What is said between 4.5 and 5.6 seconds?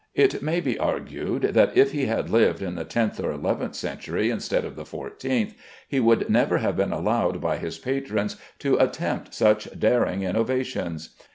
of the fourteenth,